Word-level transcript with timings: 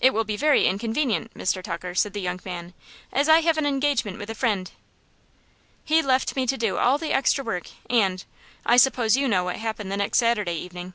"'It 0.00 0.14
will 0.14 0.22
be 0.22 0.36
very 0.36 0.64
inconvenient, 0.64 1.34
Mr. 1.34 1.60
Tucker,' 1.60 1.92
said 1.96 2.12
the 2.12 2.20
young 2.20 2.38
man, 2.44 2.72
'as 3.12 3.28
I 3.28 3.40
have 3.40 3.58
an 3.58 3.66
engagement 3.66 4.16
with 4.16 4.30
a 4.30 4.34
friend.' 4.36 4.70
"He 5.84 6.02
left 6.02 6.36
me 6.36 6.46
to 6.46 6.56
do 6.56 6.76
all 6.76 6.98
the 6.98 7.12
extra 7.12 7.42
work, 7.42 7.68
and 7.90 8.24
I 8.64 8.76
suppose 8.76 9.16
you 9.16 9.26
know 9.26 9.42
what 9.42 9.56
happened 9.56 9.90
the 9.90 9.96
next 9.96 10.18
Saturday 10.18 10.54
evening?" 10.54 10.92